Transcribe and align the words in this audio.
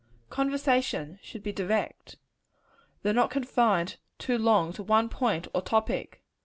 Conversation 0.31 1.19
should 1.21 1.43
be 1.43 1.51
direct 1.51 2.15
though 3.03 3.11
not 3.11 3.29
confined 3.29 3.97
too 4.17 4.35
long 4.39 4.73
to 4.73 4.81
one 4.81 5.09
point 5.09 5.47
or 5.53 5.61
topic. 5.61 6.23